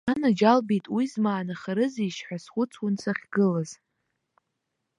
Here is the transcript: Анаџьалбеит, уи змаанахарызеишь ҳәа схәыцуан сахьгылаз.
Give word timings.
Анаџьалбеит, 0.11 0.85
уи 0.95 1.03
змаанахарызеишь 1.11 2.19
ҳәа 2.25 2.37
схәыцуан 2.43 2.95
сахьгылаз. 3.01 3.71